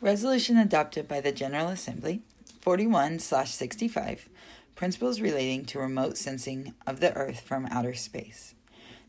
[0.00, 2.22] Resolution adopted by the General Assembly
[2.60, 4.28] 41 65
[4.76, 8.54] Principles relating to remote sensing of the Earth from outer space.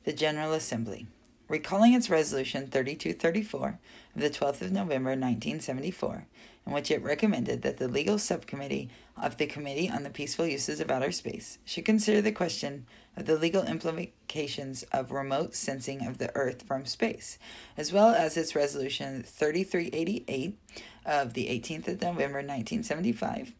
[0.06, 1.06] The General Assembly,
[1.48, 3.80] recalling its Resolution 3234
[4.16, 6.26] of the 12th of November 1974,
[6.66, 8.90] in which it recommended that the legal subcommittee
[9.22, 12.86] of the Committee on the Peaceful Uses of Outer Space should consider the question
[13.18, 17.38] of the legal implications of remote sensing of the Earth from space,
[17.76, 20.58] as well as its Resolution 3388
[21.06, 23.54] of the 18th of November 1975,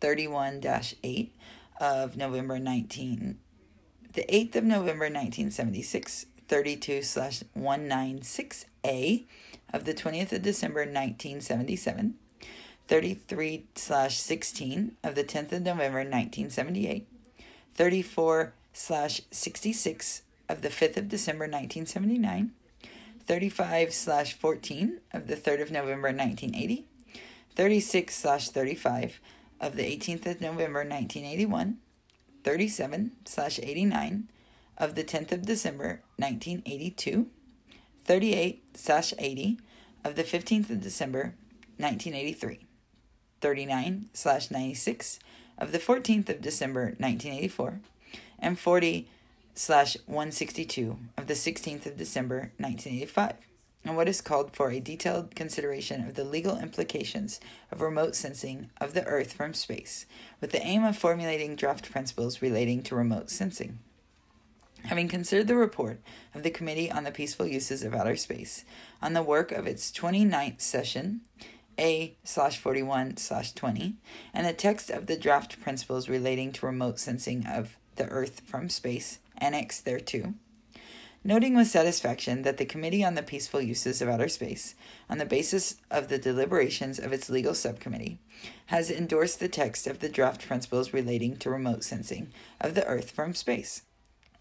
[0.00, 0.60] 31
[1.02, 1.36] 8
[1.80, 3.38] of November 19,
[4.14, 9.24] the 8th of November 1976, 32 slash 196A
[9.72, 12.14] of the 20th of December 1977,
[12.88, 17.06] 33 slash 16 of the 10th of November 1978,
[17.74, 22.52] 34 slash 66 of the 5th of December 1979,
[23.26, 26.84] 35 slash 14 of the 3rd of November 1980,
[27.56, 29.20] 36 slash 35
[29.60, 31.78] of the 18th of November 1981,
[32.42, 34.28] 37 slash 89
[34.76, 37.28] of the 10th of December 1982,
[38.04, 39.58] 38 slash 80
[40.04, 41.34] of the 15th of December
[41.78, 42.63] 1983,
[43.40, 45.18] 39 slash 96
[45.58, 47.80] of the 14th of December 1984,
[48.38, 49.08] and 40
[49.54, 53.36] slash 162 of the 16th of December 1985
[53.84, 57.38] and what is called for a detailed consideration of the legal implications
[57.70, 60.06] of remote sensing of the Earth from space,
[60.40, 63.78] with the aim of formulating draft principles relating to remote sensing.
[64.84, 66.00] Having considered the report
[66.34, 68.64] of the Committee on the Peaceful Uses of Outer Space
[69.00, 71.22] on the work of its 29th session,
[71.78, 73.96] A slash 41 slash 20,
[74.32, 78.68] and the text of the draft principles relating to remote sensing of the Earth from
[78.68, 80.34] space, annexed thereto,
[81.24, 84.74] noting with satisfaction that the Committee on the Peaceful Uses of Outer Space,
[85.08, 88.18] on the basis of the deliberations of its legal subcommittee,
[88.66, 92.30] has endorsed the text of the draft principles relating to remote sensing
[92.60, 93.82] of the Earth from space.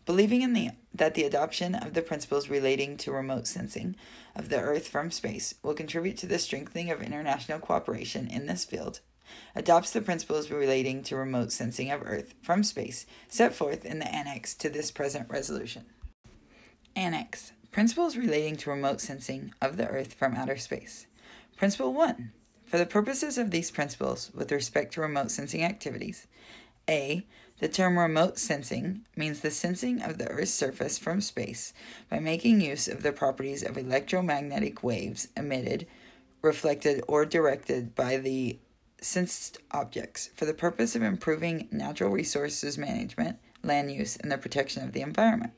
[0.06, 3.96] Believing in the that the adoption of the principles relating to remote sensing
[4.36, 8.66] of the Earth from space will contribute to the strengthening of international cooperation in this
[8.66, 9.00] field,
[9.56, 14.14] adopts the principles relating to remote sensing of Earth from space set forth in the
[14.14, 15.86] annex to this present resolution.
[16.96, 21.08] Annex Principles relating to remote sensing of the Earth from outer space.
[21.58, 22.32] Principle 1.
[22.66, 26.28] For the purposes of these principles with respect to remote sensing activities,
[26.88, 27.26] A.
[27.60, 31.74] The term remote sensing means the sensing of the Earth's surface from space
[32.10, 35.88] by making use of the properties of electromagnetic waves emitted,
[36.42, 38.60] reflected, or diffracted by the
[39.00, 44.84] sensed objects for the purpose of improving natural resources management, land use, and the protection
[44.84, 45.54] of the environment.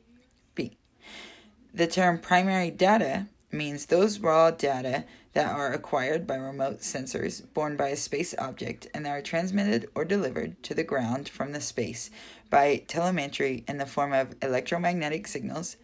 [0.53, 0.77] B.
[1.73, 7.75] The term primary data means those raw data that are acquired by remote sensors borne
[7.75, 11.61] by a space object and that are transmitted or delivered to the ground from the
[11.61, 12.09] space
[12.49, 15.75] by telemetry in the form of electromagnetic signals,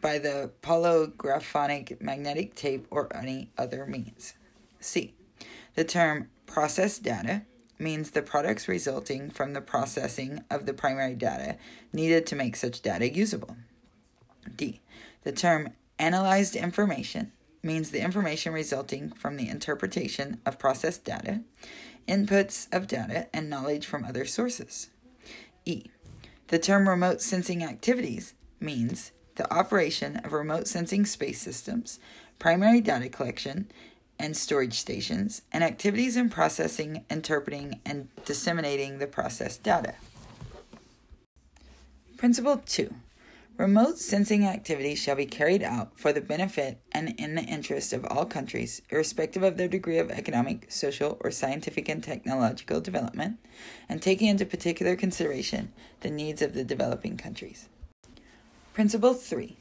[0.00, 4.34] by the polygraphonic magnetic tape, or any other means.
[4.80, 5.14] C.
[5.74, 7.42] The term process data
[7.78, 11.56] means the products resulting from the processing of the primary data
[11.92, 13.56] needed to make such data usable.
[14.56, 14.80] D.
[15.22, 17.30] The term analyzed information
[17.62, 21.42] means the information resulting from the interpretation of processed data,
[22.08, 24.88] inputs of data, and knowledge from other sources.
[25.66, 25.84] E.
[26.48, 32.00] The term remote sensing activities means the operation of remote sensing space systems,
[32.38, 33.70] primary data collection,
[34.18, 39.94] and storage stations, and activities in processing, interpreting, and disseminating the processed data.
[42.16, 42.94] Principle 2
[43.60, 48.06] Remote sensing activities shall be carried out for the benefit and in the interest of
[48.06, 53.36] all countries, irrespective of their degree of economic, social, or scientific and technological development,
[53.86, 57.68] and taking into particular consideration the needs of the developing countries.
[58.72, 59.58] Principle 3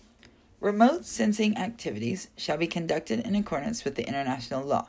[0.62, 4.88] Remote sensing activities shall be conducted in accordance with the international law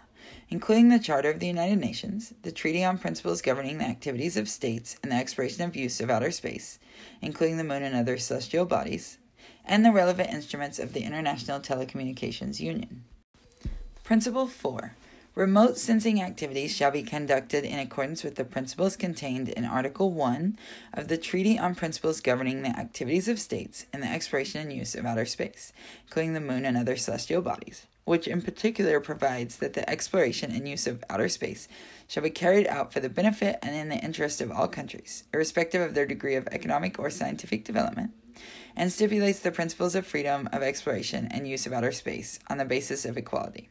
[0.48, 4.48] including the Charter of the United Nations, the Treaty on Principles Governing the Activities of
[4.48, 6.78] States and the Exploration of Use of Outer Space,
[7.22, 9.18] including the Moon and other celestial bodies,
[9.64, 13.04] and the relevant instruments of the International Telecommunications Union.
[14.02, 14.96] Principle 4.
[15.36, 20.58] Remote sensing activities shall be conducted in accordance with the principles contained in Article 1
[20.92, 24.96] of the Treaty on Principles Governing the Activities of States and the Exploration and Use
[24.96, 25.72] of Outer Space,
[26.06, 30.68] including the Moon and other celestial bodies which in particular provides that the exploration and
[30.68, 31.68] use of outer space
[32.08, 35.80] shall be carried out for the benefit and in the interest of all countries, irrespective
[35.80, 38.10] of their degree of economic or scientific development,
[38.74, 42.64] and stipulates the principles of freedom of exploration and use of outer space on the
[42.64, 43.68] basis of equality.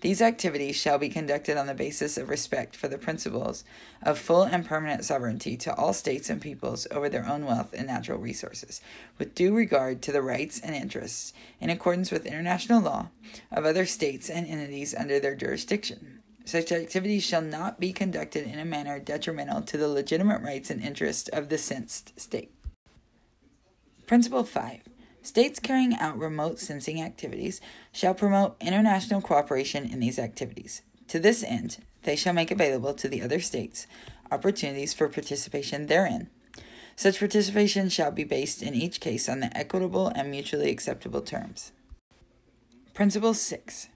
[0.00, 3.64] These activities shall be conducted on the basis of respect for the principles
[4.02, 7.86] of full and permanent sovereignty to all states and peoples over their own wealth and
[7.86, 8.80] natural resources,
[9.18, 13.10] with due regard to the rights and interests, in accordance with international law,
[13.52, 16.20] of other states and entities under their jurisdiction.
[16.46, 20.82] Such activities shall not be conducted in a manner detrimental to the legitimate rights and
[20.82, 22.54] interests of the sensed state.
[24.06, 24.80] Principle 5.
[25.22, 27.60] States carrying out remote sensing activities
[27.92, 30.82] shall promote international cooperation in these activities.
[31.08, 33.86] To this end, they shall make available to the other states
[34.32, 36.30] opportunities for participation therein.
[36.96, 41.72] Such participation shall be based in each case on the equitable and mutually acceptable terms.
[42.94, 43.88] Principle 6.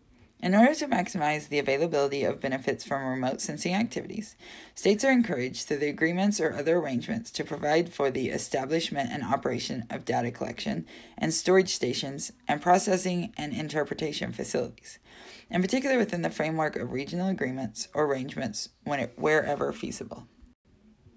[0.44, 4.36] In order to maximize the availability of benefits from remote sensing activities,
[4.74, 9.24] states are encouraged through the agreements or other arrangements to provide for the establishment and
[9.24, 10.84] operation of data collection
[11.16, 14.98] and storage stations and processing and interpretation facilities,
[15.48, 20.28] in particular within the framework of regional agreements or arrangements it, wherever feasible.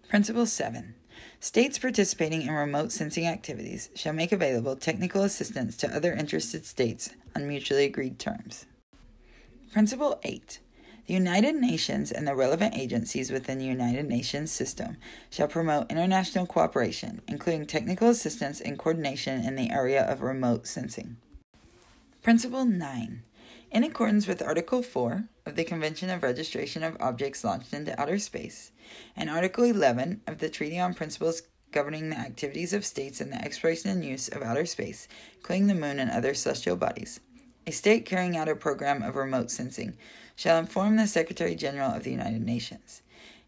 [0.07, 0.95] Principle 7.
[1.41, 7.09] States participating in remote sensing activities shall make available technical assistance to other interested states
[7.35, 8.65] on mutually agreed terms.
[9.77, 10.59] Principle 8.
[11.05, 14.97] The United Nations and the relevant agencies within the United Nations system
[15.29, 21.17] shall promote international cooperation, including technical assistance and coordination in the area of remote sensing.
[22.23, 23.21] Principle 9.
[23.69, 28.17] In accordance with Article 4 of the Convention of Registration of Objects Launched into Outer
[28.17, 28.71] Space
[29.15, 33.45] and Article 11 of the Treaty on Principles Governing the Activities of States in the
[33.45, 37.19] Exploration and Use of Outer Space, including the Moon and other celestial bodies,
[37.67, 39.97] a state carrying out a program of remote sensing
[40.37, 43.01] shall inform the Secretary General of the United Nations.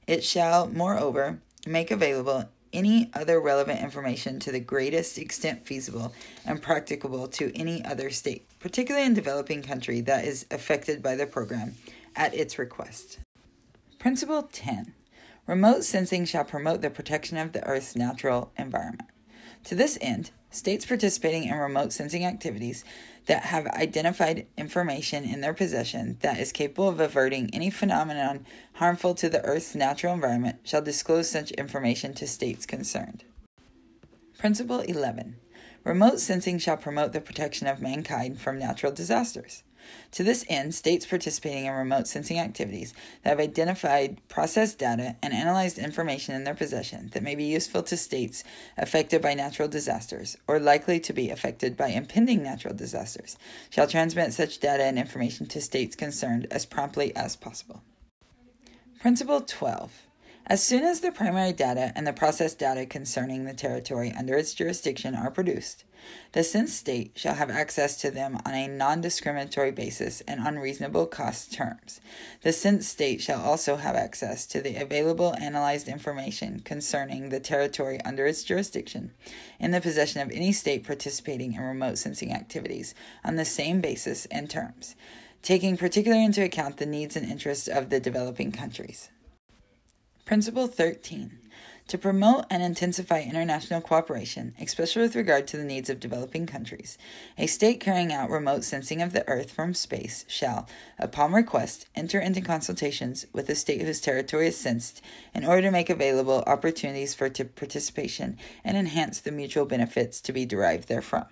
[0.05, 6.13] It shall, moreover, make available any other relevant information to the greatest extent feasible
[6.45, 11.25] and practicable to any other state, particularly in developing country that is affected by the
[11.25, 11.75] program,
[12.15, 13.19] at its request.
[13.99, 14.93] Principle 10.
[15.47, 19.09] Remote sensing shall promote the protection of the Earth's natural environment.
[19.65, 22.83] To this end, states participating in remote sensing activities
[23.27, 29.13] that have identified information in their possession that is capable of averting any phenomenon harmful
[29.13, 33.23] to the Earth's natural environment shall disclose such information to states concerned.
[34.37, 35.35] Principle 11.
[35.83, 39.63] Remote sensing shall promote the protection of mankind from natural disasters.
[40.11, 42.93] To this end, states participating in remote sensing activities
[43.23, 47.83] that have identified, processed data, and analyzed information in their possession that may be useful
[47.83, 48.43] to states
[48.77, 53.37] affected by natural disasters or likely to be affected by impending natural disasters
[53.69, 57.83] shall transmit such data and information to states concerned as promptly as possible.
[58.99, 60.08] Principle 12.
[60.49, 64.55] As soon as the primary data and the processed data concerning the territory under its
[64.55, 65.83] jurisdiction are produced,
[66.31, 70.57] the sensed state shall have access to them on a non discriminatory basis and on
[70.57, 72.01] reasonable cost terms.
[72.41, 78.01] The sensed state shall also have access to the available analyzed information concerning the territory
[78.01, 79.11] under its jurisdiction
[79.59, 84.25] in the possession of any state participating in remote sensing activities on the same basis
[84.31, 84.95] and terms,
[85.43, 89.09] taking particularly into account the needs and interests of the developing countries.
[90.29, 91.39] Principle 13.
[91.87, 96.99] To promote and intensify international cooperation, especially with regard to the needs of developing countries,
[97.35, 102.19] a state carrying out remote sensing of the Earth from space shall, upon request, enter
[102.19, 105.01] into consultations with the state whose territory is sensed
[105.33, 110.45] in order to make available opportunities for participation and enhance the mutual benefits to be
[110.45, 111.25] derived therefrom.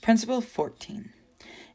[0.00, 1.12] Principle 14.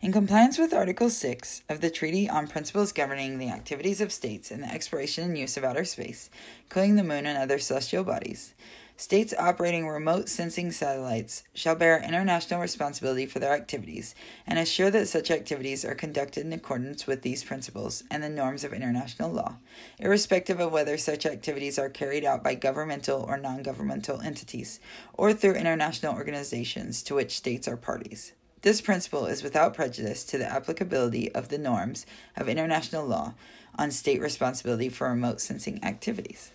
[0.01, 4.49] In compliance with Article 6 of the Treaty on Principles Governing the Activities of States
[4.49, 6.31] in the Exploration and Use of Outer Space,
[6.63, 8.55] including the Moon and other celestial bodies,
[8.97, 14.15] states operating remote sensing satellites shall bear international responsibility for their activities
[14.47, 18.63] and assure that such activities are conducted in accordance with these principles and the norms
[18.63, 19.57] of international law,
[19.99, 24.79] irrespective of whether such activities are carried out by governmental or non governmental entities
[25.13, 28.33] or through international organizations to which states are parties.
[28.61, 32.05] This principle is without prejudice to the applicability of the norms
[32.37, 33.33] of international law
[33.77, 36.51] on state responsibility for remote sensing activities.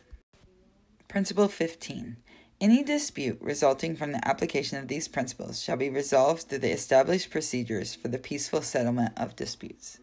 [1.08, 2.16] Principle 15.
[2.60, 7.30] Any dispute resulting from the application of these principles shall be resolved through the established
[7.30, 9.98] procedures for the peaceful settlement of disputes.